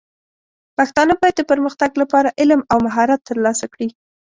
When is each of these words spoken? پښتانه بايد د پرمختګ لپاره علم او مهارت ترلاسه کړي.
پښتانه 0.77 1.13
بايد 1.19 1.35
د 1.37 1.41
پرمختګ 1.51 1.91
لپاره 2.01 2.35
علم 2.41 2.61
او 2.71 2.77
مهارت 2.85 3.19
ترلاسه 3.29 3.65
کړي. 3.73 3.87